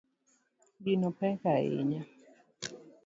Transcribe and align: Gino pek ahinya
Gino 0.83 1.09
pek 1.19 1.41
ahinya 1.53 2.01